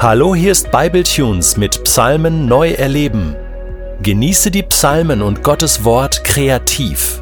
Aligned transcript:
Hallo, 0.00 0.32
hier 0.32 0.52
ist 0.52 0.70
Bibletunes 0.70 1.56
mit 1.56 1.82
Psalmen 1.82 2.46
neu 2.46 2.70
erleben. 2.70 3.34
Genieße 4.00 4.52
die 4.52 4.62
Psalmen 4.62 5.20
und 5.22 5.42
Gottes 5.42 5.82
Wort 5.82 6.22
kreativ. 6.22 7.20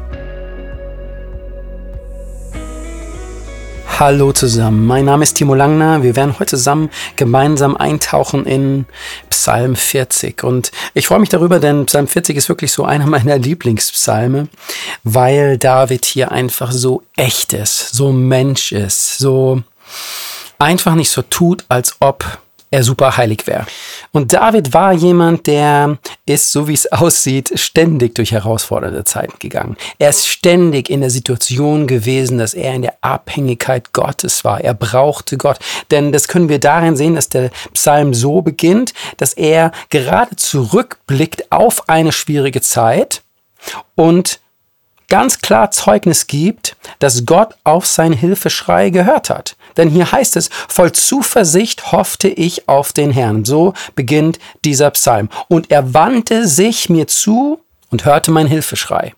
Hallo 3.97 4.31
zusammen, 4.31 4.85
mein 4.85 5.05
Name 5.05 5.23
ist 5.23 5.33
Timo 5.33 5.55
Langner. 5.55 6.03
Wir 6.03 6.15
werden 6.15 6.35
heute 6.37 6.51
zusammen 6.51 6.91
gemeinsam 7.15 7.75
eintauchen 7.75 8.45
in 8.45 8.85
Psalm 9.31 9.75
40. 9.75 10.43
Und 10.43 10.71
ich 10.93 11.07
freue 11.07 11.17
mich 11.17 11.29
darüber, 11.29 11.59
denn 11.59 11.87
Psalm 11.87 12.07
40 12.07 12.37
ist 12.37 12.47
wirklich 12.47 12.71
so 12.71 12.85
einer 12.85 13.07
meiner 13.07 13.39
Lieblingspsalme, 13.39 14.49
weil 15.03 15.57
David 15.57 16.05
hier 16.05 16.31
einfach 16.31 16.71
so 16.71 17.01
echt 17.15 17.53
ist, 17.53 17.95
so 17.95 18.11
Mensch 18.11 18.71
ist, 18.71 19.17
so 19.17 19.63
einfach 20.59 20.93
nicht 20.93 21.09
so 21.09 21.23
tut, 21.23 21.65
als 21.69 21.95
ob 22.01 22.37
er 22.69 22.83
super 22.83 23.15
heilig 23.15 23.47
wäre. 23.47 23.65
Und 24.11 24.33
David 24.33 24.73
war 24.73 24.91
jemand, 24.91 25.47
der 25.47 25.97
ist, 26.25 26.51
so 26.51 26.67
wie 26.67 26.73
es 26.73 26.91
aussieht, 26.91 27.51
ständig 27.55 28.15
durch 28.15 28.31
herausfordernde 28.31 29.03
Zeiten 29.03 29.39
gegangen. 29.39 29.77
Er 29.99 30.09
ist 30.09 30.27
ständig 30.27 30.89
in 30.89 31.01
der 31.01 31.09
Situation 31.09 31.87
gewesen, 31.87 32.37
dass 32.37 32.53
er 32.53 32.73
in 32.73 32.81
der 32.81 32.95
Abhängigkeit 33.01 33.93
Gottes 33.93 34.43
war. 34.43 34.61
Er 34.61 34.73
brauchte 34.73 35.37
Gott. 35.37 35.59
Denn 35.91 36.11
das 36.11 36.27
können 36.27 36.49
wir 36.49 36.59
darin 36.59 36.95
sehen, 36.95 37.15
dass 37.15 37.29
der 37.29 37.51
Psalm 37.73 38.13
so 38.13 38.41
beginnt, 38.41 38.93
dass 39.17 39.33
er 39.33 39.71
gerade 39.89 40.35
zurückblickt 40.35 41.51
auf 41.51 41.87
eine 41.89 42.11
schwierige 42.11 42.61
Zeit 42.61 43.21
und 43.95 44.39
ganz 45.07 45.39
klar 45.39 45.71
Zeugnis 45.71 46.27
gibt, 46.27 46.75
dass 46.99 47.25
Gott 47.25 47.55
auf 47.63 47.85
sein 47.85 48.13
Hilfeschrei 48.13 48.89
gehört 48.89 49.29
hat. 49.29 49.55
Denn 49.77 49.89
hier 49.89 50.11
heißt 50.11 50.35
es, 50.35 50.49
voll 50.67 50.91
Zuversicht 50.91 51.91
hoffte 51.91 52.27
ich 52.27 52.67
auf 52.67 52.93
den 52.93 53.11
Herrn. 53.11 53.45
So 53.45 53.73
beginnt 53.95 54.39
dieser 54.65 54.91
Psalm. 54.91 55.29
Und 55.47 55.71
er 55.71 55.93
wandte 55.93 56.47
sich 56.47 56.89
mir 56.89 57.07
zu 57.07 57.59
und 57.89 58.05
hörte 58.05 58.31
mein 58.31 58.47
Hilfeschrei. 58.47 59.13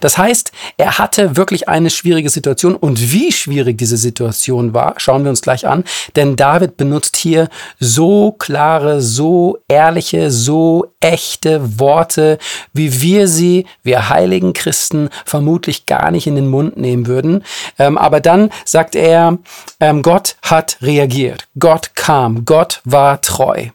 Das 0.00 0.18
heißt, 0.18 0.52
er 0.76 0.98
hatte 0.98 1.36
wirklich 1.36 1.68
eine 1.68 1.90
schwierige 1.90 2.30
Situation 2.30 2.74
und 2.74 3.12
wie 3.12 3.32
schwierig 3.32 3.78
diese 3.78 3.96
Situation 3.96 4.74
war, 4.74 4.94
schauen 4.98 5.24
wir 5.24 5.30
uns 5.30 5.42
gleich 5.42 5.66
an, 5.66 5.84
denn 6.16 6.36
David 6.36 6.76
benutzt 6.76 7.16
hier 7.16 7.48
so 7.78 8.32
klare, 8.32 9.00
so 9.00 9.58
ehrliche, 9.68 10.30
so 10.30 10.92
echte 11.00 11.78
Worte, 11.78 12.38
wie 12.72 13.00
wir 13.00 13.28
sie, 13.28 13.66
wir 13.82 14.08
heiligen 14.08 14.52
Christen, 14.52 15.08
vermutlich 15.24 15.86
gar 15.86 16.10
nicht 16.10 16.26
in 16.26 16.36
den 16.36 16.48
Mund 16.48 16.76
nehmen 16.76 17.06
würden. 17.06 17.44
Ähm, 17.78 17.98
aber 17.98 18.20
dann 18.20 18.50
sagt 18.64 18.94
er, 18.94 19.38
ähm, 19.80 20.02
Gott 20.02 20.36
hat 20.42 20.78
reagiert, 20.80 21.48
Gott 21.58 21.94
kam, 21.94 22.44
Gott 22.44 22.80
war 22.84 23.20
treu. 23.20 23.68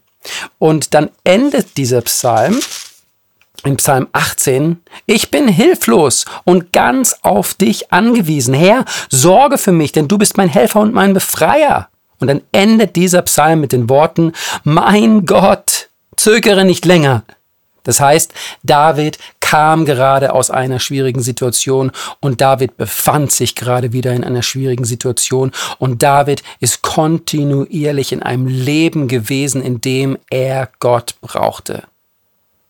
Und 0.59 0.93
dann 0.93 1.09
endet 1.23 1.77
dieser 1.77 2.01
Psalm 2.01 2.59
in 3.63 3.77
Psalm 3.77 4.07
18, 4.11 4.81
ich 5.05 5.31
bin 5.31 5.47
hilflos 5.47 6.25
und 6.45 6.73
ganz 6.73 7.19
auf 7.21 7.53
dich 7.53 7.91
angewiesen. 7.91 8.53
Herr, 8.53 8.85
sorge 9.09 9.57
für 9.57 9.71
mich, 9.71 9.91
denn 9.91 10.07
du 10.07 10.17
bist 10.17 10.37
mein 10.37 10.49
Helfer 10.49 10.81
und 10.81 10.93
mein 10.93 11.13
Befreier. 11.13 11.89
Und 12.19 12.27
dann 12.27 12.41
endet 12.51 12.95
dieser 12.95 13.21
Psalm 13.23 13.61
mit 13.61 13.71
den 13.71 13.89
Worten, 13.89 14.33
mein 14.63 15.25
Gott, 15.25 15.89
zögere 16.15 16.65
nicht 16.65 16.85
länger. 16.85 17.23
Das 17.83 18.01
heißt, 18.01 18.33
David 18.63 19.17
kam 19.39 19.85
gerade 19.85 20.33
aus 20.33 20.51
einer 20.51 20.77
schwierigen 20.77 21.21
Situation 21.21 21.91
und 22.19 22.41
David 22.41 22.75
befand 22.75 23.31
sich 23.31 23.55
gerade 23.55 23.93
wieder 23.93 24.11
in 24.11 24.25
einer 24.25 24.43
schwierigen 24.43 24.83
Situation 24.83 25.53
und 25.79 26.03
David 26.03 26.43
ist 26.59 26.81
kontinuierlich 26.81 28.11
in 28.11 28.21
einem 28.21 28.47
Leben 28.47 29.07
gewesen, 29.07 29.61
in 29.61 29.79
dem 29.79 30.17
er 30.29 30.67
Gott 30.79 31.15
brauchte. 31.21 31.83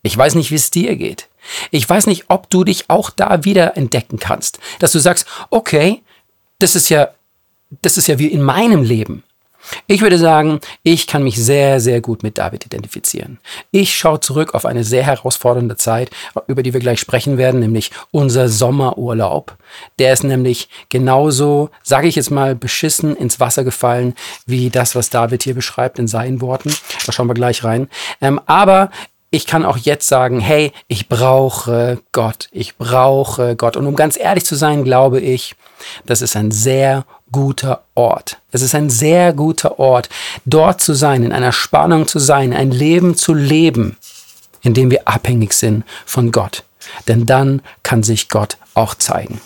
Ich 0.08 0.16
weiß 0.16 0.36
nicht, 0.36 0.50
wie 0.50 0.54
es 0.54 0.70
dir 0.70 0.96
geht. 0.96 1.28
Ich 1.70 1.88
weiß 1.88 2.06
nicht, 2.06 2.24
ob 2.28 2.48
du 2.48 2.64
dich 2.64 2.88
auch 2.88 3.10
da 3.10 3.44
wieder 3.44 3.76
entdecken 3.76 4.18
kannst, 4.18 4.58
dass 4.78 4.92
du 4.92 4.98
sagst, 4.98 5.26
okay, 5.50 6.02
das 6.58 6.74
ist 6.74 6.88
ja, 6.88 7.10
das 7.82 7.98
ist 7.98 8.08
ja 8.08 8.18
wie 8.18 8.28
in 8.28 8.40
meinem 8.40 8.82
Leben. 8.82 9.22
Ich 9.86 10.00
würde 10.00 10.16
sagen, 10.16 10.60
ich 10.82 11.06
kann 11.06 11.22
mich 11.22 11.36
sehr, 11.36 11.80
sehr 11.80 12.00
gut 12.00 12.22
mit 12.22 12.38
David 12.38 12.64
identifizieren. 12.64 13.38
Ich 13.70 13.94
schaue 13.94 14.20
zurück 14.20 14.54
auf 14.54 14.64
eine 14.64 14.82
sehr 14.82 15.02
herausfordernde 15.02 15.76
Zeit, 15.76 16.10
über 16.46 16.62
die 16.62 16.72
wir 16.72 16.80
gleich 16.80 17.00
sprechen 17.00 17.36
werden, 17.36 17.60
nämlich 17.60 17.90
unser 18.10 18.48
Sommerurlaub. 18.48 19.58
Der 19.98 20.14
ist 20.14 20.24
nämlich 20.24 20.70
genauso, 20.88 21.68
sage 21.82 22.08
ich 22.08 22.16
jetzt 22.16 22.30
mal, 22.30 22.54
beschissen 22.54 23.14
ins 23.14 23.40
Wasser 23.40 23.62
gefallen, 23.62 24.14
wie 24.46 24.70
das, 24.70 24.94
was 24.94 25.10
David 25.10 25.42
hier 25.42 25.54
beschreibt 25.54 25.98
in 25.98 26.08
seinen 26.08 26.40
Worten. 26.40 26.74
Da 27.04 27.12
schauen 27.12 27.28
wir 27.28 27.34
gleich 27.34 27.62
rein. 27.62 27.90
Ähm, 28.22 28.40
aber 28.46 28.90
ich 29.30 29.46
kann 29.46 29.64
auch 29.64 29.76
jetzt 29.76 30.08
sagen, 30.08 30.40
hey, 30.40 30.72
ich 30.86 31.08
brauche 31.08 32.00
Gott, 32.12 32.48
ich 32.50 32.76
brauche 32.76 33.56
Gott. 33.56 33.76
Und 33.76 33.86
um 33.86 33.94
ganz 33.94 34.18
ehrlich 34.18 34.44
zu 34.44 34.54
sein, 34.54 34.84
glaube 34.84 35.20
ich, 35.20 35.54
das 36.06 36.22
ist 36.22 36.34
ein 36.34 36.50
sehr 36.50 37.04
guter 37.30 37.82
Ort. 37.94 38.38
Es 38.52 38.62
ist 38.62 38.74
ein 38.74 38.88
sehr 38.88 39.34
guter 39.34 39.78
Ort, 39.78 40.08
dort 40.46 40.80
zu 40.80 40.94
sein, 40.94 41.22
in 41.22 41.32
einer 41.32 41.52
Spannung 41.52 42.06
zu 42.06 42.18
sein, 42.18 42.54
ein 42.54 42.70
Leben 42.70 43.16
zu 43.16 43.34
leben, 43.34 43.98
in 44.62 44.72
dem 44.72 44.90
wir 44.90 45.06
abhängig 45.06 45.52
sind 45.52 45.84
von 46.06 46.32
Gott. 46.32 46.64
Denn 47.06 47.26
dann 47.26 47.60
kann 47.82 48.02
sich 48.02 48.30
Gott 48.30 48.56
auch 48.72 48.94
zeigen. 48.94 49.40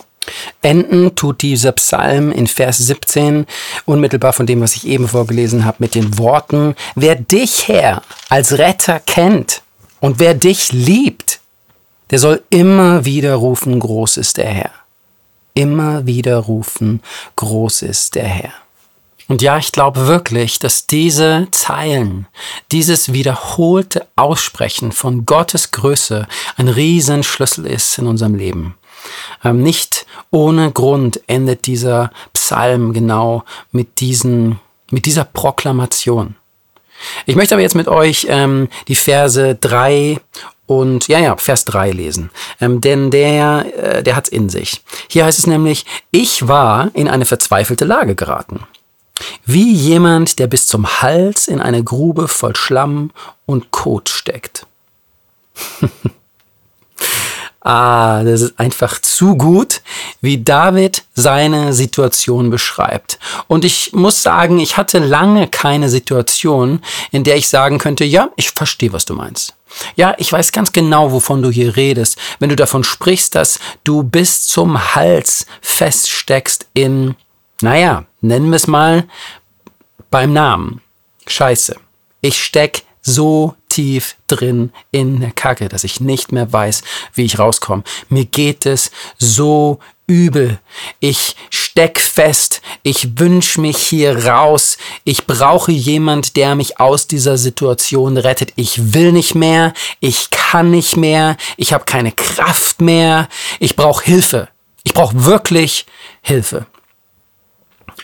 Enden 0.61 1.15
tut 1.15 1.41
dieser 1.41 1.73
Psalm 1.73 2.31
in 2.31 2.47
Vers 2.47 2.77
17 2.77 3.45
unmittelbar 3.85 4.31
von 4.31 4.45
dem, 4.45 4.61
was 4.61 4.75
ich 4.75 4.87
eben 4.87 5.09
vorgelesen 5.09 5.65
habe, 5.65 5.77
mit 5.79 5.95
den 5.95 6.17
Worten, 6.17 6.75
wer 6.95 7.15
dich, 7.15 7.67
Herr, 7.67 8.01
als 8.29 8.57
Retter 8.57 9.01
kennt, 9.01 9.61
und 10.03 10.19
wer 10.19 10.33
dich 10.33 10.73
liebt, 10.73 11.39
der 12.09 12.19
soll 12.19 12.43
immer 12.49 13.05
wieder 13.05 13.35
rufen, 13.35 13.79
groß 13.79 14.17
ist 14.17 14.35
der 14.35 14.49
Herr. 14.49 14.71
Immer 15.53 16.05
wieder 16.05 16.39
rufen, 16.39 17.01
groß 17.37 17.83
ist 17.83 18.15
der 18.15 18.25
Herr. 18.25 18.51
Und 19.29 19.41
ja, 19.41 19.57
ich 19.57 19.71
glaube 19.71 20.05
wirklich, 20.05 20.59
dass 20.59 20.87
diese 20.87 21.47
Zeilen, 21.51 22.27
dieses 22.73 23.13
wiederholte 23.13 24.05
Aussprechen 24.17 24.91
von 24.91 25.25
Gottes 25.25 25.71
Größe 25.71 26.27
ein 26.57 26.67
Riesenschlüssel 26.67 27.65
ist 27.65 27.97
in 27.97 28.07
unserem 28.07 28.35
Leben. 28.35 28.75
Ähm, 29.41 29.63
nicht 29.63 30.05
ohne 30.31 30.73
Grund 30.73 31.21
endet 31.27 31.65
dieser 31.65 32.11
Psalm 32.33 32.91
genau 32.91 33.45
mit, 33.71 34.01
diesen, 34.01 34.59
mit 34.91 35.05
dieser 35.05 35.23
Proklamation. 35.23 36.35
Ich 37.25 37.35
möchte 37.35 37.55
aber 37.55 37.61
jetzt 37.61 37.75
mit 37.75 37.87
euch 37.87 38.27
ähm, 38.29 38.69
die 38.87 38.95
Verse 38.95 39.55
3 39.55 40.19
und 40.65 41.07
ja, 41.07 41.19
ja, 41.19 41.35
Vers 41.37 41.65
3 41.65 41.91
lesen. 41.91 42.29
Ähm, 42.61 42.81
denn 42.81 43.11
der, 43.11 43.65
äh, 43.77 44.03
der 44.03 44.15
hat's 44.15 44.29
in 44.29 44.49
sich. 44.49 44.81
Hier 45.07 45.25
heißt 45.25 45.39
es 45.39 45.47
nämlich, 45.47 45.85
ich 46.11 46.47
war 46.47 46.91
in 46.93 47.07
eine 47.07 47.25
verzweifelte 47.25 47.85
Lage 47.85 48.15
geraten. 48.15 48.61
Wie 49.45 49.71
jemand, 49.71 50.39
der 50.39 50.47
bis 50.47 50.67
zum 50.67 51.01
Hals 51.01 51.47
in 51.47 51.61
eine 51.61 51.83
Grube 51.83 52.27
voll 52.27 52.55
Schlamm 52.55 53.11
und 53.45 53.71
Kot 53.71 54.09
steckt. 54.09 54.65
Ah, 57.63 58.23
das 58.23 58.41
ist 58.41 58.59
einfach 58.59 58.99
zu 58.99 59.37
gut, 59.37 59.81
wie 60.19 60.43
David 60.43 61.05
seine 61.13 61.71
Situation 61.71 62.49
beschreibt. 62.49 63.19
Und 63.47 63.63
ich 63.63 63.93
muss 63.93 64.21
sagen, 64.21 64.59
ich 64.59 64.75
hatte 64.75 64.99
lange 64.99 65.47
keine 65.47 65.87
Situation, 65.87 66.81
in 67.11 67.23
der 67.23 67.37
ich 67.37 67.47
sagen 67.47 67.77
könnte, 67.77 68.03
ja, 68.03 68.29
ich 68.35 68.51
verstehe, 68.51 68.91
was 68.91 69.05
du 69.05 69.13
meinst. 69.13 69.55
Ja, 69.95 70.13
ich 70.17 70.31
weiß 70.31 70.51
ganz 70.51 70.73
genau, 70.73 71.13
wovon 71.13 71.41
du 71.41 71.49
hier 71.49 71.77
redest, 71.77 72.17
wenn 72.39 72.49
du 72.49 72.57
davon 72.57 72.83
sprichst, 72.83 73.33
dass 73.33 73.59
du 73.85 74.03
bis 74.03 74.45
zum 74.45 74.95
Hals 74.95 75.45
feststeckst 75.61 76.67
in, 76.73 77.15
naja, 77.61 78.05
nennen 78.19 78.49
wir 78.49 78.57
es 78.57 78.67
mal 78.67 79.05
beim 80.11 80.33
Namen. 80.33 80.81
Scheiße. 81.27 81.77
Ich 82.21 82.43
steck 82.43 82.83
so 83.01 83.55
tief 83.73 84.15
drin 84.27 84.71
in 84.91 85.19
der 85.19 85.31
Kacke, 85.31 85.67
dass 85.67 85.83
ich 85.83 85.99
nicht 85.99 86.31
mehr 86.31 86.51
weiß, 86.53 86.83
wie 87.13 87.25
ich 87.25 87.39
rauskomme. 87.39 87.83
Mir 88.09 88.25
geht 88.25 88.65
es 88.67 88.91
so 89.17 89.79
übel. 90.05 90.59
Ich 90.99 91.35
steck 91.49 91.99
fest. 91.99 92.61
Ich 92.83 93.17
wünsch 93.19 93.57
mich 93.57 93.77
hier 93.77 94.25
raus. 94.27 94.77
Ich 95.05 95.25
brauche 95.25 95.71
jemand, 95.71 96.35
der 96.35 96.55
mich 96.55 96.79
aus 96.79 97.07
dieser 97.07 97.37
Situation 97.37 98.17
rettet. 98.17 98.53
Ich 98.55 98.93
will 98.93 99.11
nicht 99.11 99.33
mehr. 99.33 99.73
Ich 99.99 100.29
kann 100.29 100.69
nicht 100.69 100.97
mehr. 100.97 101.35
Ich 101.57 101.73
habe 101.73 101.85
keine 101.85 102.11
Kraft 102.11 102.79
mehr. 102.79 103.27
Ich 103.59 103.75
brauche 103.75 104.03
Hilfe. 104.03 104.49
Ich 104.83 104.93
brauche 104.93 105.25
wirklich 105.25 105.85
Hilfe. 106.21 106.67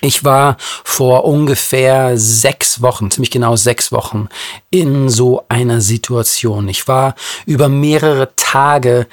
Ich 0.01 0.23
war 0.23 0.57
vor 0.59 1.25
ungefähr 1.25 2.17
sechs 2.17 2.81
Wochen, 2.81 3.11
ziemlich 3.11 3.31
genau 3.31 3.55
sechs 3.55 3.91
Wochen, 3.91 4.29
in 4.69 5.09
so 5.09 5.43
einer 5.49 5.81
Situation. 5.81 6.67
Ich 6.67 6.87
war 6.87 7.15
über 7.45 7.69
mehrere 7.69 8.35
Tage 8.35 9.07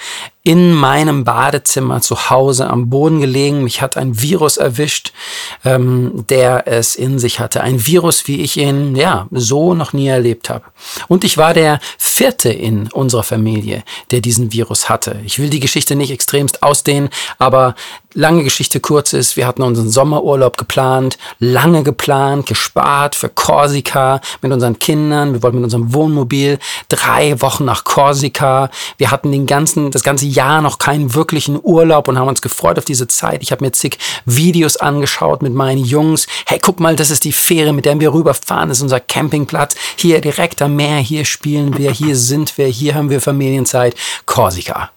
in 0.46 0.72
meinem 0.72 1.24
Badezimmer 1.24 2.00
zu 2.02 2.30
Hause 2.30 2.70
am 2.70 2.88
Boden 2.88 3.20
gelegen. 3.20 3.64
Mich 3.64 3.82
hat 3.82 3.96
ein 3.96 4.22
Virus 4.22 4.58
erwischt, 4.58 5.12
ähm, 5.64 6.24
der 6.28 6.68
es 6.68 6.94
in 6.94 7.18
sich 7.18 7.40
hatte. 7.40 7.62
Ein 7.62 7.84
Virus, 7.84 8.28
wie 8.28 8.40
ich 8.42 8.56
ihn 8.56 8.94
ja 8.94 9.26
so 9.32 9.74
noch 9.74 9.92
nie 9.92 10.06
erlebt 10.06 10.48
habe. 10.48 10.62
Und 11.08 11.24
ich 11.24 11.36
war 11.36 11.52
der 11.52 11.80
vierte 11.98 12.50
in 12.50 12.92
unserer 12.92 13.24
Familie, 13.24 13.82
der 14.12 14.20
diesen 14.20 14.52
Virus 14.52 14.88
hatte. 14.88 15.20
Ich 15.24 15.40
will 15.40 15.50
die 15.50 15.58
Geschichte 15.58 15.96
nicht 15.96 16.12
extremst 16.12 16.62
ausdehnen, 16.62 17.08
aber 17.40 17.74
lange 18.16 18.42
Geschichte 18.44 18.80
kurz 18.80 19.12
ist, 19.12 19.36
wir 19.36 19.46
hatten 19.46 19.62
unseren 19.62 19.90
Sommerurlaub 19.90 20.56
geplant, 20.56 21.18
lange 21.38 21.82
geplant, 21.82 22.46
gespart 22.46 23.14
für 23.14 23.28
Korsika 23.28 24.20
mit 24.42 24.52
unseren 24.52 24.78
Kindern. 24.78 25.34
Wir 25.34 25.42
wollten 25.42 25.56
mit 25.58 25.64
unserem 25.64 25.92
Wohnmobil 25.92 26.58
drei 26.88 27.40
Wochen 27.42 27.64
nach 27.64 27.84
Korsika. 27.84 28.70
Wir 28.96 29.10
hatten 29.10 29.32
den 29.32 29.46
ganzen, 29.46 29.90
das 29.90 30.02
ganze 30.02 30.26
Jahr 30.36 30.62
noch 30.62 30.78
keinen 30.78 31.14
wirklichen 31.14 31.58
Urlaub 31.60 32.06
und 32.06 32.18
haben 32.18 32.28
uns 32.28 32.42
gefreut 32.42 32.78
auf 32.78 32.84
diese 32.84 33.08
Zeit. 33.08 33.42
Ich 33.42 33.50
habe 33.50 33.64
mir 33.64 33.72
zig 33.72 33.98
Videos 34.24 34.76
angeschaut 34.76 35.42
mit 35.42 35.52
meinen 35.54 35.84
Jungs. 35.84 36.26
Hey, 36.46 36.60
guck 36.60 36.78
mal, 36.78 36.94
das 36.94 37.10
ist 37.10 37.24
die 37.24 37.32
Fähre, 37.32 37.72
mit 37.72 37.84
der 37.84 37.98
wir 37.98 38.12
rüberfahren. 38.12 38.68
Das 38.68 38.78
ist 38.78 38.82
unser 38.82 39.00
Campingplatz. 39.00 39.74
Hier 39.96 40.20
direkt 40.20 40.62
am 40.62 40.76
Meer, 40.76 40.98
hier 40.98 41.24
spielen 41.24 41.76
wir, 41.76 41.90
hier 41.90 42.14
sind 42.16 42.56
wir, 42.58 42.66
hier 42.66 42.94
haben 42.94 43.10
wir 43.10 43.20
Familienzeit. 43.20 43.96
Korsika. 44.26 44.90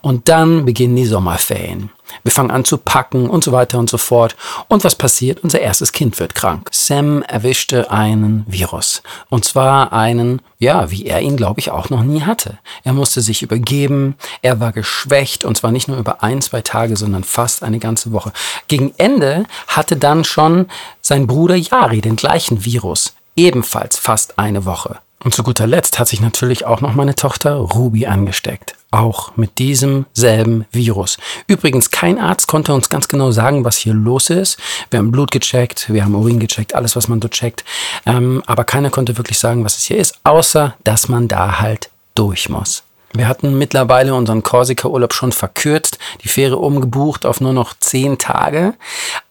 Und 0.00 0.28
dann 0.28 0.64
beginnen 0.64 0.96
die 0.96 1.06
Sommerferien. 1.06 1.90
Wir 2.22 2.32
fangen 2.32 2.50
an 2.50 2.64
zu 2.64 2.78
packen 2.78 3.28
und 3.28 3.44
so 3.44 3.52
weiter 3.52 3.78
und 3.78 3.88
so 3.88 3.98
fort. 3.98 4.36
Und 4.68 4.84
was 4.84 4.96
passiert? 4.96 5.42
Unser 5.42 5.60
erstes 5.60 5.92
Kind 5.92 6.18
wird 6.18 6.34
krank. 6.34 6.68
Sam 6.72 7.22
erwischte 7.22 7.90
einen 7.90 8.44
Virus. 8.46 9.02
Und 9.28 9.44
zwar 9.44 9.92
einen, 9.92 10.42
ja, 10.58 10.90
wie 10.90 11.06
er 11.06 11.20
ihn, 11.20 11.36
glaube 11.36 11.60
ich, 11.60 11.70
auch 11.70 11.90
noch 11.90 12.02
nie 12.02 12.22
hatte. 12.22 12.58
Er 12.84 12.92
musste 12.92 13.20
sich 13.20 13.42
übergeben. 13.42 14.16
Er 14.42 14.60
war 14.60 14.72
geschwächt. 14.72 15.44
Und 15.44 15.56
zwar 15.56 15.72
nicht 15.72 15.88
nur 15.88 15.98
über 15.98 16.22
ein, 16.22 16.42
zwei 16.42 16.62
Tage, 16.62 16.96
sondern 16.96 17.24
fast 17.24 17.62
eine 17.62 17.78
ganze 17.78 18.12
Woche. 18.12 18.32
Gegen 18.68 18.92
Ende 18.96 19.44
hatte 19.66 19.96
dann 19.96 20.24
schon 20.24 20.66
sein 21.00 21.26
Bruder 21.26 21.56
Yari 21.56 22.00
den 22.00 22.16
gleichen 22.16 22.64
Virus. 22.64 23.14
Ebenfalls 23.36 23.96
fast 23.96 24.38
eine 24.38 24.64
Woche. 24.64 24.98
Und 25.22 25.34
zu 25.34 25.42
guter 25.42 25.66
Letzt 25.66 25.98
hat 25.98 26.08
sich 26.08 26.20
natürlich 26.20 26.64
auch 26.64 26.80
noch 26.80 26.94
meine 26.94 27.14
Tochter 27.14 27.54
Ruby 27.54 28.06
angesteckt. 28.06 28.74
Auch 28.92 29.36
mit 29.36 29.58
diesem 29.58 30.06
selben 30.14 30.64
Virus. 30.72 31.16
Übrigens, 31.46 31.90
kein 31.90 32.18
Arzt 32.18 32.48
konnte 32.48 32.74
uns 32.74 32.88
ganz 32.88 33.06
genau 33.06 33.30
sagen, 33.30 33.64
was 33.64 33.76
hier 33.76 33.94
los 33.94 34.30
ist. 34.30 34.58
Wir 34.90 34.98
haben 34.98 35.12
Blut 35.12 35.30
gecheckt, 35.30 35.92
wir 35.92 36.04
haben 36.04 36.16
Urin 36.16 36.40
gecheckt, 36.40 36.74
alles, 36.74 36.96
was 36.96 37.06
man 37.06 37.20
dort 37.20 37.34
checkt. 37.34 37.64
Ähm, 38.04 38.42
aber 38.46 38.64
keiner 38.64 38.90
konnte 38.90 39.16
wirklich 39.16 39.38
sagen, 39.38 39.64
was 39.64 39.76
es 39.76 39.84
hier 39.84 39.98
ist, 39.98 40.18
außer 40.24 40.74
dass 40.82 41.08
man 41.08 41.28
da 41.28 41.60
halt 41.60 41.90
durch 42.16 42.48
muss. 42.48 42.82
Wir 43.12 43.26
hatten 43.26 43.58
mittlerweile 43.58 44.14
unseren 44.14 44.42
Korsika-Urlaub 44.42 45.14
schon 45.14 45.32
verkürzt, 45.32 45.98
die 46.22 46.28
Fähre 46.28 46.58
umgebucht 46.58 47.26
auf 47.26 47.40
nur 47.40 47.52
noch 47.52 47.74
zehn 47.78 48.18
Tage. 48.18 48.74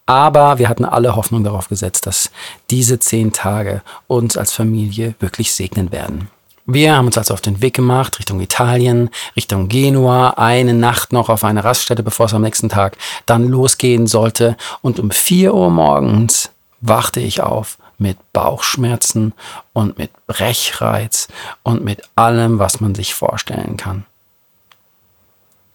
Aber 0.06 0.58
wir 0.58 0.70
hatten 0.70 0.86
alle 0.86 1.16
Hoffnung 1.16 1.44
darauf 1.44 1.70
gesetzt, 1.70 2.08
dass 2.08 2.32
diese 2.72 3.00
zehn 3.00 3.32
Tage 3.32 3.82
uns 4.08 4.38
als 4.38 4.54
Familie 4.54 5.16
wirklich 5.20 5.54
segnen 5.54 5.92
werden. 5.92 6.30
Wir 6.72 6.96
haben 6.96 7.08
uns 7.08 7.18
also 7.18 7.34
auf 7.34 7.42
den 7.42 7.64
Weg 7.64 7.74
gemacht 7.74 8.20
Richtung 8.20 8.40
Italien, 8.42 9.10
Richtung 9.36 9.70
Genua, 9.70 10.36
eine 10.38 10.76
Nacht 10.76 11.12
noch 11.12 11.28
auf 11.30 11.44
eine 11.44 11.64
Raststätte, 11.64 12.04
bevor 12.04 12.28
es 12.28 12.34
am 12.36 12.44
nächsten 12.44 12.70
Tag 12.70 12.96
dann 13.26 13.48
losgehen 13.48 14.06
sollte. 14.06 14.56
Und 14.82 15.00
um 15.00 15.10
vier 15.10 15.56
Uhr 15.56 15.72
morgens 15.72 16.52
wachte 16.80 17.22
ich 17.22 17.42
auf 17.42 17.80
mit 17.98 18.18
Bauchschmerzen 18.34 19.34
und 19.74 19.98
mit 19.98 20.12
Brechreiz 20.28 21.28
und 21.64 21.84
mit 21.84 22.04
allem, 22.16 22.60
was 22.60 22.80
man 22.82 22.94
sich 22.94 23.16
vorstellen 23.16 23.76
kann. 23.76 24.06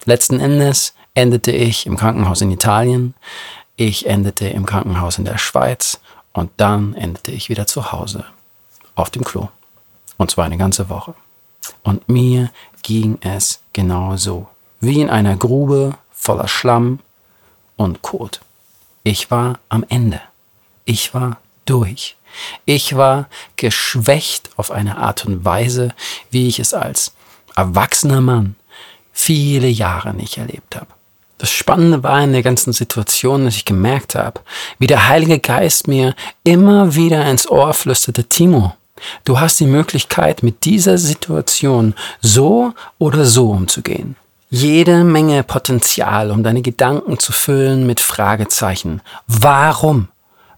Letzten 0.04 0.38
Endes 0.38 0.94
endete 1.14 1.50
ich 1.50 1.86
im 1.86 1.96
Krankenhaus 1.96 2.40
in 2.40 2.52
Italien. 2.52 3.14
Ich 3.74 4.06
endete 4.06 4.46
im 4.46 4.64
Krankenhaus 4.64 5.18
in 5.18 5.24
der 5.24 5.38
Schweiz 5.38 5.98
und 6.32 6.52
dann 6.56 6.94
endete 6.94 7.32
ich 7.32 7.48
wieder 7.48 7.66
zu 7.66 7.90
Hause 7.90 8.24
auf 8.94 9.10
dem 9.10 9.24
Klo. 9.24 9.48
Und 10.16 10.30
zwar 10.30 10.44
eine 10.44 10.58
ganze 10.58 10.88
Woche. 10.88 11.14
Und 11.82 12.08
mir 12.08 12.50
ging 12.82 13.18
es 13.20 13.60
genau 13.72 14.16
so. 14.16 14.48
Wie 14.80 15.00
in 15.00 15.10
einer 15.10 15.36
Grube 15.36 15.96
voller 16.10 16.48
Schlamm 16.48 17.00
und 17.76 18.02
Kot. 18.02 18.40
Ich 19.02 19.30
war 19.30 19.58
am 19.68 19.84
Ende. 19.88 20.20
Ich 20.84 21.14
war 21.14 21.38
durch. 21.64 22.16
Ich 22.64 22.96
war 22.96 23.28
geschwächt 23.56 24.50
auf 24.56 24.70
eine 24.70 24.98
Art 24.98 25.24
und 25.24 25.44
Weise, 25.44 25.94
wie 26.30 26.48
ich 26.48 26.58
es 26.58 26.74
als 26.74 27.14
erwachsener 27.54 28.20
Mann 28.20 28.56
viele 29.12 29.68
Jahre 29.68 30.12
nicht 30.14 30.38
erlebt 30.38 30.76
habe. 30.76 30.88
Das 31.38 31.50
Spannende 31.50 32.02
war 32.02 32.22
in 32.22 32.32
der 32.32 32.42
ganzen 32.42 32.72
Situation, 32.72 33.44
dass 33.44 33.56
ich 33.56 33.64
gemerkt 33.64 34.14
habe, 34.14 34.40
wie 34.78 34.86
der 34.86 35.08
Heilige 35.08 35.38
Geist 35.38 35.88
mir 35.88 36.14
immer 36.42 36.94
wieder 36.94 37.28
ins 37.30 37.48
Ohr 37.48 37.74
flüsterte, 37.74 38.24
Timo, 38.24 38.74
du 39.24 39.40
hast 39.40 39.60
die 39.60 39.66
Möglichkeit, 39.66 40.42
mit 40.42 40.64
dieser 40.64 40.98
Situation 40.98 41.94
so 42.20 42.72
oder 42.98 43.24
so 43.24 43.50
umzugehen. 43.50 44.16
Jede 44.50 45.02
Menge 45.04 45.42
Potenzial, 45.42 46.30
um 46.30 46.42
deine 46.42 46.62
Gedanken 46.62 47.18
zu 47.18 47.32
füllen 47.32 47.86
mit 47.86 48.00
Fragezeichen. 48.00 49.00
Warum? 49.26 50.08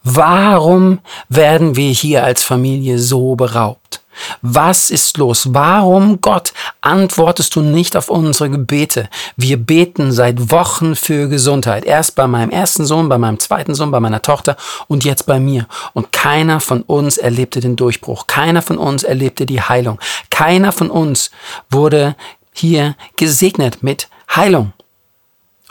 Warum 0.08 1.00
werden 1.28 1.74
wir 1.74 1.90
hier 1.90 2.22
als 2.22 2.44
Familie 2.44 3.00
so 3.00 3.34
beraubt? 3.34 4.02
Was 4.40 4.92
ist 4.92 5.16
los? 5.16 5.52
Warum, 5.52 6.20
Gott, 6.20 6.52
antwortest 6.80 7.56
du 7.56 7.60
nicht 7.60 7.96
auf 7.96 8.08
unsere 8.08 8.48
Gebete? 8.48 9.08
Wir 9.36 9.56
beten 9.56 10.12
seit 10.12 10.52
Wochen 10.52 10.94
für 10.94 11.28
Gesundheit. 11.28 11.84
Erst 11.84 12.14
bei 12.14 12.28
meinem 12.28 12.50
ersten 12.50 12.86
Sohn, 12.86 13.08
bei 13.08 13.18
meinem 13.18 13.40
zweiten 13.40 13.74
Sohn, 13.74 13.90
bei 13.90 13.98
meiner 13.98 14.22
Tochter 14.22 14.56
und 14.86 15.04
jetzt 15.04 15.26
bei 15.26 15.40
mir. 15.40 15.66
Und 15.92 16.12
keiner 16.12 16.60
von 16.60 16.82
uns 16.82 17.18
erlebte 17.18 17.58
den 17.58 17.74
Durchbruch. 17.74 18.28
Keiner 18.28 18.62
von 18.62 18.78
uns 18.78 19.02
erlebte 19.02 19.44
die 19.44 19.60
Heilung. 19.60 19.98
Keiner 20.30 20.70
von 20.70 20.88
uns 20.88 21.32
wurde 21.68 22.14
hier 22.52 22.94
gesegnet 23.16 23.82
mit 23.82 24.08
Heilung. 24.30 24.72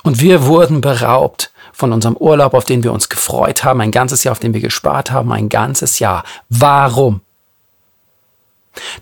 Und 0.03 0.19
wir 0.19 0.45
wurden 0.45 0.81
beraubt 0.81 1.51
von 1.75 1.91
unserem 1.91 2.15
Urlaub, 2.15 2.53
auf 2.53 2.63
den 2.63 2.83
wir 2.83 2.93
uns 2.93 3.09
gefreut 3.09 3.63
haben, 3.63 3.81
ein 3.81 3.91
ganzes 3.91 4.23
Jahr, 4.23 4.31
auf 4.31 4.39
den 4.39 4.53
wir 4.53 4.61
gespart 4.61 5.11
haben, 5.11 5.31
ein 5.31 5.49
ganzes 5.49 5.99
Jahr. 5.99 6.23
Warum? 6.49 7.21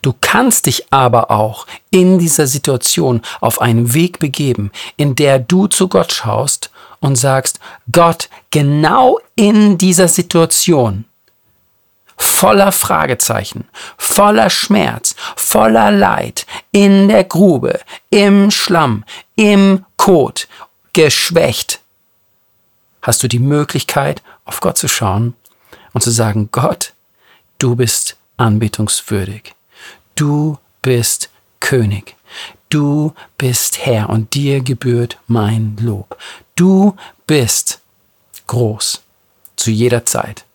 Du 0.01 0.13
kannst 0.21 0.65
dich 0.65 0.91
aber 0.91 1.31
auch 1.31 1.65
in 1.89 2.19
dieser 2.19 2.47
Situation 2.47 3.21
auf 3.41 3.61
einen 3.61 3.93
Weg 3.93 4.19
begeben, 4.19 4.71
in 4.97 5.15
der 5.15 5.39
du 5.39 5.67
zu 5.67 5.87
Gott 5.87 6.11
schaust 6.11 6.71
und 6.99 7.15
sagst, 7.15 7.59
Gott, 7.91 8.29
genau 8.51 9.19
in 9.35 9.77
dieser 9.77 10.07
Situation, 10.07 11.05
voller 12.17 12.71
Fragezeichen, 12.71 13.67
voller 13.97 14.49
Schmerz, 14.49 15.15
voller 15.35 15.91
Leid, 15.91 16.45
in 16.71 17.07
der 17.07 17.23
Grube, 17.23 17.79
im 18.09 18.51
Schlamm, 18.51 19.03
im 19.35 19.85
Kot, 19.97 20.47
geschwächt, 20.93 21.82
hast 23.03 23.21
du 23.21 23.27
die 23.27 23.39
Möglichkeit, 23.39 24.23
auf 24.45 24.59
Gott 24.59 24.77
zu 24.77 24.87
schauen 24.87 25.35
und 25.93 26.01
zu 26.01 26.09
sagen, 26.09 26.49
Gott, 26.51 26.93
du 27.59 27.75
bist 27.75 28.17
anbetungswürdig. 28.37 29.53
Du 30.15 30.57
bist 30.81 31.29
König. 31.59 32.15
Du 32.69 33.13
bist 33.37 33.85
Herr 33.85 34.09
und 34.09 34.33
dir 34.33 34.61
gebührt 34.61 35.19
mein 35.27 35.77
Lob. 35.79 36.17
Du 36.55 36.95
bist 37.27 37.81
groß 38.47 39.03
zu 39.55 39.69
jeder 39.69 40.05
Zeit. 40.05 40.45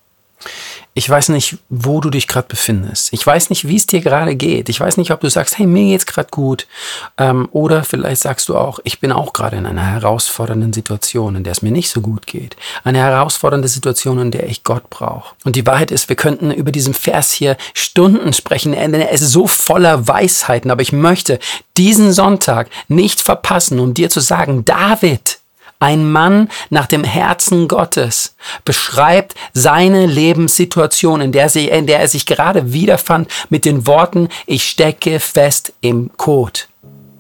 Ich 0.98 1.08
weiß 1.08 1.28
nicht, 1.28 1.58
wo 1.68 2.00
du 2.00 2.10
dich 2.10 2.26
gerade 2.26 2.48
befindest. 2.48 3.12
Ich 3.12 3.24
weiß 3.24 3.50
nicht, 3.50 3.68
wie 3.68 3.76
es 3.76 3.86
dir 3.86 4.00
gerade 4.00 4.34
geht. 4.34 4.68
Ich 4.68 4.80
weiß 4.80 4.96
nicht, 4.96 5.12
ob 5.12 5.20
du 5.20 5.30
sagst, 5.30 5.56
hey, 5.56 5.64
mir 5.64 5.84
geht's 5.84 6.06
gerade 6.06 6.26
gut. 6.28 6.66
Ähm, 7.16 7.48
oder 7.52 7.84
vielleicht 7.84 8.22
sagst 8.22 8.48
du 8.48 8.56
auch, 8.56 8.80
ich 8.82 8.98
bin 8.98 9.12
auch 9.12 9.32
gerade 9.32 9.58
in 9.58 9.66
einer 9.66 9.86
herausfordernden 9.86 10.72
Situation, 10.72 11.36
in 11.36 11.44
der 11.44 11.52
es 11.52 11.62
mir 11.62 11.70
nicht 11.70 11.88
so 11.88 12.00
gut 12.00 12.26
geht. 12.26 12.56
Eine 12.82 12.98
herausfordernde 12.98 13.68
Situation, 13.68 14.18
in 14.18 14.32
der 14.32 14.48
ich 14.48 14.64
Gott 14.64 14.90
brauche. 14.90 15.36
Und 15.44 15.54
die 15.54 15.64
Wahrheit 15.66 15.92
ist, 15.92 16.08
wir 16.08 16.16
könnten 16.16 16.50
über 16.50 16.72
diesen 16.72 16.94
Vers 16.94 17.30
hier 17.30 17.56
Stunden 17.74 18.32
sprechen, 18.32 18.72
denn 18.72 18.92
er 18.92 19.12
ist 19.12 19.28
so 19.28 19.46
voller 19.46 20.08
Weisheiten. 20.08 20.72
Aber 20.72 20.82
ich 20.82 20.90
möchte 20.90 21.38
diesen 21.76 22.12
Sonntag 22.12 22.70
nicht 22.88 23.20
verpassen, 23.20 23.78
um 23.78 23.94
dir 23.94 24.10
zu 24.10 24.18
sagen, 24.18 24.64
David, 24.64 25.37
ein 25.80 26.10
Mann 26.10 26.48
nach 26.70 26.86
dem 26.86 27.04
Herzen 27.04 27.68
Gottes 27.68 28.34
beschreibt 28.64 29.34
seine 29.52 30.06
Lebenssituation, 30.06 31.20
in 31.20 31.32
der, 31.32 31.48
sie, 31.48 31.68
in 31.68 31.86
der 31.86 32.00
er 32.00 32.08
sich 32.08 32.26
gerade 32.26 32.72
wiederfand, 32.72 33.30
mit 33.48 33.64
den 33.64 33.86
Worten, 33.86 34.28
ich 34.46 34.64
stecke 34.68 35.20
fest 35.20 35.72
im 35.80 36.10
Kot. 36.16 36.68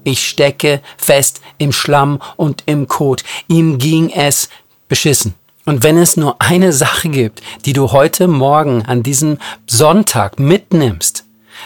Ich 0.04 0.26
stecke 0.26 0.80
fest 0.96 1.40
im 1.58 1.72
Schlamm 1.72 2.20
und 2.36 2.62
im 2.66 2.88
Kot. 2.88 3.24
Ihm 3.46 3.78
ging 3.78 4.10
es 4.10 4.48
beschissen. 4.88 5.34
Und 5.66 5.82
wenn 5.82 5.98
es 5.98 6.16
nur 6.16 6.40
eine 6.40 6.72
Sache 6.72 7.10
gibt, 7.10 7.42
die 7.66 7.74
du 7.74 7.92
heute 7.92 8.26
Morgen 8.26 8.86
an 8.86 9.02
diesem 9.02 9.36
Sonntag 9.66 10.40
mitnimmst, 10.40 11.24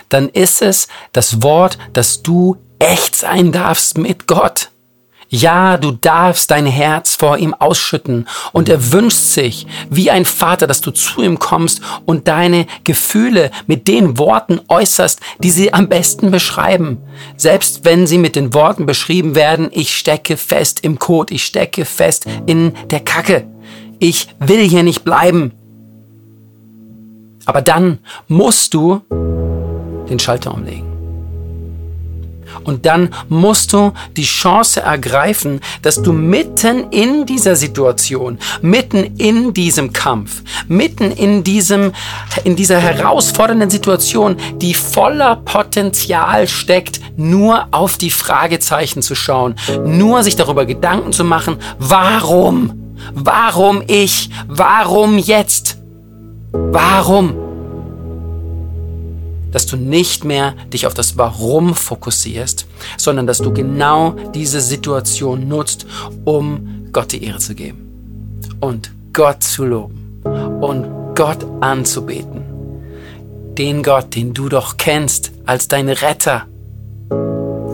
dann 0.08 0.28
ist 0.28 0.60
es 0.60 0.88
das 1.12 1.42
Wort, 1.42 1.78
dass 1.92 2.22
du 2.22 2.56
echt 2.80 3.14
sein 3.14 3.52
darfst 3.52 3.96
mit 3.96 4.26
Gott. 4.26 4.71
Ja, 5.34 5.78
du 5.78 5.92
darfst 5.92 6.50
dein 6.50 6.66
Herz 6.66 7.16
vor 7.16 7.38
ihm 7.38 7.54
ausschütten 7.54 8.28
und 8.52 8.68
er 8.68 8.92
wünscht 8.92 9.16
sich, 9.16 9.66
wie 9.88 10.10
ein 10.10 10.26
Vater, 10.26 10.66
dass 10.66 10.82
du 10.82 10.90
zu 10.90 11.22
ihm 11.22 11.38
kommst 11.38 11.80
und 12.04 12.28
deine 12.28 12.66
Gefühle 12.84 13.50
mit 13.66 13.88
den 13.88 14.18
Worten 14.18 14.60
äußerst, 14.68 15.20
die 15.38 15.48
sie 15.48 15.72
am 15.72 15.88
besten 15.88 16.30
beschreiben. 16.30 16.98
Selbst 17.38 17.86
wenn 17.86 18.06
sie 18.06 18.18
mit 18.18 18.36
den 18.36 18.52
Worten 18.52 18.84
beschrieben 18.84 19.34
werden, 19.34 19.70
ich 19.72 19.96
stecke 19.96 20.36
fest 20.36 20.80
im 20.84 20.98
Kot, 20.98 21.30
ich 21.30 21.46
stecke 21.46 21.86
fest 21.86 22.26
in 22.44 22.74
der 22.90 23.00
Kacke. 23.00 23.46
Ich 24.00 24.28
will 24.38 24.68
hier 24.68 24.82
nicht 24.82 25.02
bleiben. 25.02 25.52
Aber 27.46 27.62
dann 27.62 28.00
musst 28.28 28.74
du 28.74 29.00
den 30.10 30.18
Schalter 30.18 30.52
umlegen. 30.52 30.91
Und 32.64 32.86
dann 32.86 33.10
musst 33.28 33.72
du 33.72 33.92
die 34.16 34.24
Chance 34.24 34.80
ergreifen, 34.80 35.60
dass 35.82 36.02
du 36.02 36.12
mitten 36.12 36.90
in 36.90 37.26
dieser 37.26 37.56
Situation, 37.56 38.38
mitten 38.60 39.16
in 39.18 39.52
diesem 39.52 39.92
Kampf, 39.92 40.42
mitten 40.68 41.10
in 41.10 41.44
diesem, 41.44 41.92
in 42.44 42.56
dieser 42.56 42.78
herausfordernden 42.78 43.70
Situation, 43.70 44.36
die 44.56 44.74
voller 44.74 45.36
Potenzial 45.36 46.48
steckt, 46.48 47.00
nur 47.16 47.66
auf 47.70 47.98
die 47.98 48.10
Fragezeichen 48.10 49.02
zu 49.02 49.14
schauen, 49.14 49.54
nur 49.84 50.22
sich 50.22 50.36
darüber 50.36 50.66
Gedanken 50.66 51.12
zu 51.12 51.24
machen, 51.24 51.56
warum? 51.78 52.78
Warum 53.14 53.82
ich? 53.86 54.30
Warum 54.46 55.18
jetzt? 55.18 55.78
Warum? 56.52 57.51
Dass 59.52 59.66
du 59.66 59.76
nicht 59.76 60.24
mehr 60.24 60.54
dich 60.72 60.86
auf 60.86 60.94
das 60.94 61.16
Warum 61.16 61.74
fokussierst, 61.74 62.66
sondern 62.96 63.26
dass 63.26 63.38
du 63.38 63.52
genau 63.52 64.16
diese 64.34 64.60
Situation 64.60 65.46
nutzt, 65.46 65.86
um 66.24 66.88
Gott 66.92 67.12
die 67.12 67.24
Ehre 67.24 67.38
zu 67.38 67.54
geben 67.54 68.40
und 68.60 68.90
Gott 69.12 69.42
zu 69.42 69.64
loben 69.64 70.20
und 70.60 71.14
Gott 71.14 71.46
anzubeten. 71.60 72.42
Den 73.58 73.82
Gott, 73.82 74.14
den 74.14 74.32
du 74.32 74.48
doch 74.48 74.78
kennst 74.78 75.32
als 75.44 75.68
dein 75.68 75.88
Retter. 75.88 76.46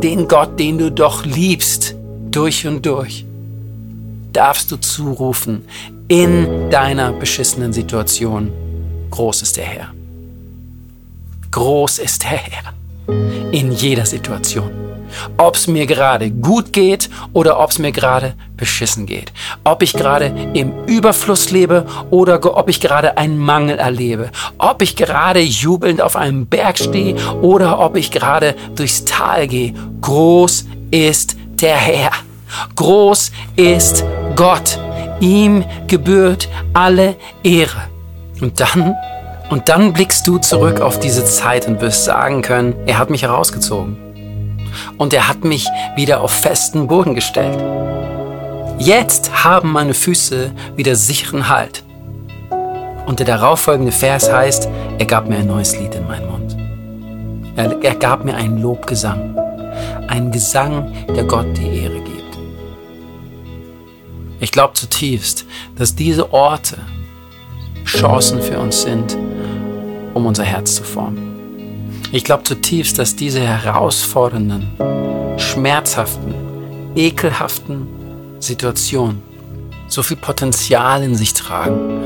Den 0.03 0.27
Gott, 0.27 0.59
den 0.59 0.79
du 0.79 0.91
doch 0.91 1.25
liebst 1.25 1.95
durch 2.31 2.67
und 2.67 2.85
durch. 2.85 3.25
Darfst 4.33 4.71
du 4.71 4.77
zurufen 4.77 5.65
in 6.09 6.71
deiner 6.71 7.13
beschissenen 7.13 7.73
Situation. 7.73 8.51
Groß 9.11 9.43
ist 9.43 9.57
der 9.57 9.65
Herr. 9.65 9.89
Groß 11.59 11.99
ist 11.99 12.23
der 12.23 12.39
Herr 12.39 12.73
in 13.51 13.73
jeder 13.73 14.07
Situation. 14.07 14.71
Ob 15.39 15.57
es 15.57 15.67
mir 15.67 15.87
gerade 15.87 16.31
gut 16.31 16.73
geht 16.73 17.11
oder 17.33 17.59
ob 17.59 17.71
es 17.71 17.81
mir 17.81 17.91
gerade 17.91 18.35
beschissen 18.57 19.07
geht. 19.07 19.33
Ob 19.65 19.83
ich 19.83 19.93
gerade 19.93 20.27
im 20.55 20.73
Überfluss 20.87 21.51
lebe 21.51 21.85
oder 22.11 22.57
ob 22.57 22.69
ich 22.69 22.81
gerade 22.81 23.19
einen 23.19 23.39
Mangel 23.39 23.77
erlebe. 23.77 24.31
Ob 24.59 24.83
ich 24.83 24.95
gerade 24.95 25.41
jubelnd 25.41 26.01
auf 26.01 26.15
einem 26.15 26.47
Berg 26.47 26.79
stehe 26.79 27.17
oder 27.43 27.81
ob 27.81 27.97
ich 27.97 28.13
gerade 28.13 28.55
durchs 28.77 29.05
Tal 29.05 29.49
gehe. 29.49 29.75
Groß 30.01 30.65
ist 30.93 31.37
der 31.61 31.77
Herr. 31.77 32.13
Groß 32.77 33.33
ist 33.57 34.05
Gott. 34.37 34.79
Ihm 35.19 35.65
gebührt 35.89 36.49
alle 36.73 37.17
Ehre. 37.43 37.89
Und 38.41 38.61
dann 38.61 38.95
und 39.51 39.69
dann 39.69 39.93
blickst 39.95 40.27
du 40.27 40.39
zurück 40.39 40.81
auf 40.81 41.01
diese 41.01 41.25
Zeit 41.25 41.67
und 41.67 41.81
wirst 41.81 42.05
sagen 42.05 42.43
können, 42.43 42.75
er 42.87 42.99
hat 42.99 43.09
mich 43.09 43.23
herausgezogen. 43.23 43.97
Und 44.99 45.15
er 45.15 45.27
hat 45.27 45.45
mich 45.45 45.67
wieder 45.97 46.21
auf 46.21 46.31
festen 46.31 46.87
Boden 46.87 47.15
gestellt. 47.15 47.59
Jetzt 48.79 49.45
haben 49.45 49.73
meine 49.73 49.95
Füße 49.95 50.53
wieder 50.77 50.95
sicheren 50.95 51.49
Halt. 51.49 51.83
Und 53.07 53.21
der 53.21 53.27
darauffolgende 53.27 53.91
Vers 53.91 54.31
heißt, 54.31 54.69
er 54.99 55.07
gab 55.07 55.29
mir 55.29 55.37
ein 55.37 55.47
neues 55.47 55.79
Lied 55.79 55.95
in 55.95 56.07
meinen 56.07 56.31
Mund. 56.31 56.57
Er, 57.57 57.83
er 57.83 57.95
gab 57.95 58.25
mir 58.25 58.37
einen 58.37 58.61
Lobgesang. 58.61 59.35
Einen 60.09 60.31
Gesang, 60.31 60.93
der 61.09 61.25
Gott 61.25 61.47
die 61.57 61.85
Ehre 61.85 62.01
gibt. 62.01 62.39
Ich 64.41 64.53
glaube 64.53 64.75
zutiefst, 64.75 65.47
dass 65.77 65.95
diese 65.95 66.33
Orte 66.33 66.77
Chancen 67.85 68.43
für 68.43 68.59
uns 68.59 68.83
sind, 68.83 69.17
um 70.19 70.27
unser 70.27 70.45
Herz 70.45 70.75
zu 70.75 70.83
formen. 70.83 72.03
Ich 72.11 72.25
glaube 72.25 72.43
zutiefst, 72.43 72.99
dass 72.99 73.17
diese 73.17 73.41
herausfordernden, 73.41 74.67
schmerzhaften, 75.39 76.35
ekelhaften 76.97 77.87
Situationen 78.41 79.23
so 79.87 80.03
viel 80.03 80.17
Potenzial 80.17 81.03
in 81.03 81.15
sich 81.15 81.33
tragen, 81.33 82.03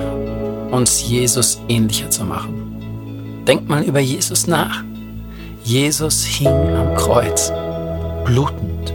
uns 0.70 1.08
Jesus 1.08 1.60
ähnlicher 1.68 2.10
zu 2.10 2.24
machen. 2.24 3.42
Denkt 3.46 3.68
mal 3.68 3.82
über 3.82 4.00
Jesus 4.00 4.46
nach. 4.46 4.84
Jesus 5.64 6.24
hing 6.24 6.48
am 6.48 6.94
Kreuz, 6.94 7.50
blutend, 8.24 8.92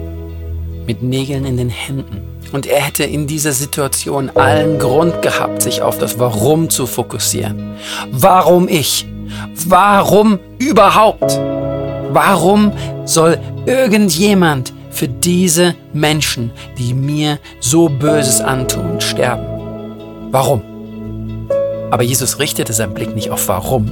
mit 0.86 1.02
Nägeln 1.02 1.46
in 1.46 1.58
den 1.58 1.70
Händen. 1.70 2.22
Und 2.52 2.66
er 2.66 2.82
hätte 2.82 3.04
in 3.04 3.28
dieser 3.28 3.52
Situation 3.52 4.32
allen 4.36 4.80
Grund 4.80 5.22
gehabt, 5.22 5.62
sich 5.62 5.82
auf 5.82 5.98
das 5.98 6.20
Warum 6.20 6.70
zu 6.70 6.86
fokussieren. 6.86 7.76
Warum 8.12 8.68
ich? 8.68 9.06
Warum 9.66 10.40
überhaupt? 10.58 11.40
Warum 12.12 12.72
soll 13.06 13.38
irgendjemand 13.66 14.74
für 14.90 15.08
diese 15.08 15.76
Menschen, 15.94 16.52
die 16.78 16.94
mir 16.94 17.40
so 17.60 17.90
Böses 17.90 18.42
antun, 18.42 19.02
sterben? 19.02 19.46
Warum? 20.32 20.62
Aber 21.92 22.04
Jesus 22.04 22.40
richtete 22.40 22.74
seinen 22.74 22.94
Blick 22.94 23.16
nicht 23.16 23.30
auf 23.30 23.48
Warum. 23.48 23.92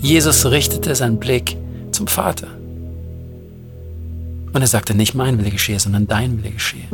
Jesus 0.00 0.46
richtete 0.46 0.94
seinen 0.94 1.18
Blick 1.18 1.56
zum 1.92 2.06
Vater. 2.06 2.59
Und 4.52 4.60
er 4.60 4.66
sagte, 4.66 4.94
nicht 4.94 5.14
mein 5.14 5.38
Wille 5.38 5.50
geschehe, 5.50 5.78
sondern 5.78 6.06
dein 6.06 6.38
Wille 6.38 6.52
geschehe. 6.52 6.88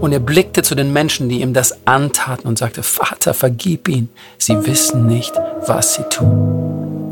Und 0.00 0.12
er 0.12 0.20
blickte 0.20 0.62
zu 0.62 0.74
den 0.74 0.92
Menschen, 0.92 1.28
die 1.28 1.40
ihm 1.40 1.52
das 1.52 1.86
antaten 1.86 2.46
und 2.46 2.58
sagte, 2.58 2.82
Vater, 2.82 3.34
vergib 3.34 3.88
ihnen. 3.88 4.08
Sie 4.38 4.66
wissen 4.66 5.06
nicht, 5.06 5.32
was 5.66 5.94
sie 5.94 6.04
tun. 6.10 6.64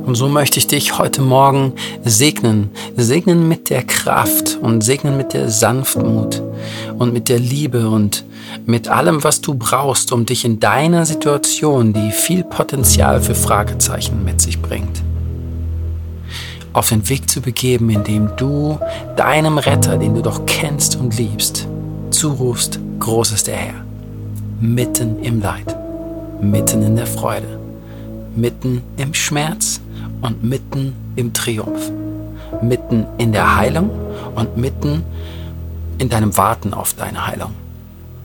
Und 0.04 0.16
so 0.16 0.28
möchte 0.28 0.58
ich 0.58 0.66
dich 0.66 0.98
heute 0.98 1.22
Morgen 1.22 1.74
segnen. 2.04 2.70
Segnen 2.96 3.48
mit 3.48 3.70
der 3.70 3.84
Kraft 3.84 4.58
und 4.60 4.82
segnen 4.82 5.16
mit 5.16 5.32
der 5.32 5.50
Sanftmut 5.50 6.42
und 6.98 7.12
mit 7.12 7.28
der 7.28 7.38
Liebe 7.38 7.88
und 7.88 8.24
mit 8.66 8.88
allem, 8.88 9.22
was 9.24 9.40
du 9.40 9.54
brauchst, 9.54 10.12
um 10.12 10.26
dich 10.26 10.44
in 10.44 10.60
deiner 10.60 11.06
Situation, 11.06 11.92
die 11.92 12.10
viel 12.10 12.44
Potenzial 12.44 13.20
für 13.20 13.34
Fragezeichen 13.34 14.24
mit 14.24 14.40
sich 14.40 14.60
bringt, 14.60 15.01
auf 16.72 16.88
den 16.88 17.08
Weg 17.08 17.28
zu 17.28 17.40
begeben, 17.40 17.90
indem 17.90 18.30
du 18.36 18.78
deinem 19.16 19.58
Retter, 19.58 19.98
den 19.98 20.14
du 20.14 20.22
doch 20.22 20.46
kennst 20.46 20.96
und 20.96 21.16
liebst, 21.18 21.66
zurufst, 22.10 22.78
groß 22.98 23.32
ist 23.32 23.46
der 23.46 23.56
Herr. 23.56 23.84
Mitten 24.60 25.22
im 25.22 25.40
Leid, 25.40 25.76
mitten 26.40 26.82
in 26.82 26.96
der 26.96 27.06
Freude, 27.06 27.58
mitten 28.36 28.82
im 28.96 29.12
Schmerz 29.14 29.80
und 30.20 30.44
mitten 30.44 30.94
im 31.16 31.32
Triumph, 31.32 31.90
mitten 32.62 33.06
in 33.18 33.32
der 33.32 33.56
Heilung 33.56 33.90
und 34.34 34.56
mitten 34.56 35.02
in 35.98 36.08
deinem 36.08 36.36
Warten 36.36 36.74
auf 36.74 36.94
deine 36.94 37.26
Heilung. 37.26 37.52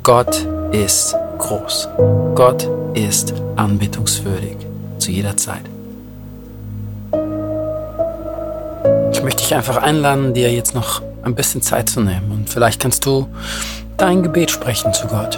Gott 0.03 0.47
ist 0.71 1.15
groß. 1.37 1.89
Gott 2.35 2.69
ist 2.93 3.33
anbetungswürdig 3.55 4.57
zu 4.99 5.11
jeder 5.11 5.35
Zeit. 5.35 5.63
Möchte 9.27 9.43
dich 9.43 9.55
einfach 9.55 9.75
einladen, 9.75 10.33
dir 10.33 10.53
jetzt 10.53 10.73
noch 10.73 11.01
ein 11.21 11.35
bisschen 11.35 11.61
Zeit 11.61 11.89
zu 11.89 11.99
nehmen. 11.99 12.31
Und 12.31 12.49
vielleicht 12.49 12.81
kannst 12.81 13.05
du 13.05 13.27
dein 13.97 14.23
Gebet 14.23 14.51
sprechen 14.51 14.93
zu 14.93 15.05
Gott. 15.07 15.37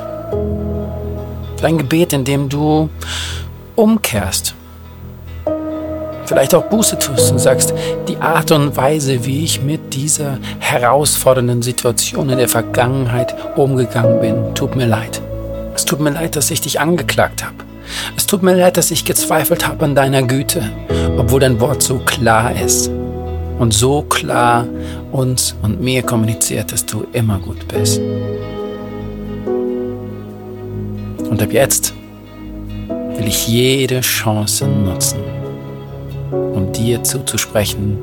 Dein 1.60 1.80
Gebet, 1.80 2.14
in 2.14 2.24
dem 2.24 2.50
du 2.50 2.92
umkehrst. 3.76 4.54
Vielleicht 6.26 6.54
auch 6.54 6.66
Buße 6.66 7.00
tust 7.00 7.32
und 7.32 7.40
sagst, 7.40 7.74
die 8.08 8.18
Art 8.18 8.52
und 8.52 8.78
Weise, 8.78 9.26
wie 9.26 9.44
ich 9.44 9.64
mit 9.64 9.96
dieser 9.96 10.38
herausfordernden 10.60 11.64
Situation 11.64 12.30
in 12.30 12.38
der 12.38 12.48
Vergangenheit 12.48 13.34
umgegangen 13.56 14.22
bin, 14.22 14.54
tut 14.54 14.76
mir 14.76 14.86
leid. 14.86 15.20
Es 15.74 15.86
tut 15.86 16.00
mir 16.00 16.12
leid, 16.12 16.36
dass 16.36 16.52
ich 16.52 16.62
dich 16.62 16.80
angeklagt 16.80 17.44
habe. 17.44 17.56
Es 18.16 18.28
tut 18.28 18.44
mir 18.44 18.54
leid, 18.54 18.78
dass 18.78 18.92
ich 18.92 19.04
gezweifelt 19.04 19.68
habe 19.68 19.84
an 19.86 19.96
deiner 19.96 20.22
Güte, 20.22 20.62
obwohl 21.18 21.40
dein 21.40 21.60
Wort 21.60 21.82
so 21.82 21.98
klar 21.98 22.52
ist 22.56 22.92
und 23.60 23.74
so 23.74 24.02
klar 24.02 24.66
uns 25.12 25.56
und 25.62 25.82
mir 25.82 26.02
kommuniziert, 26.02 26.72
dass 26.72 26.86
du 26.86 27.06
immer 27.14 27.38
gut 27.40 27.68
bist. 27.68 28.02
Und 31.30 31.44
ab 31.44 31.52
jetzt 31.52 31.94
will 33.16 33.28
ich 33.28 33.48
jede 33.48 34.02
Chance 34.02 34.68
nutzen, 34.68 35.20
um 36.32 36.72
dir 36.72 37.04
zuzusprechen, 37.04 38.00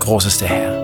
groß 0.00 0.26
ist 0.26 0.40
der 0.42 0.48
Herr. 0.48 0.83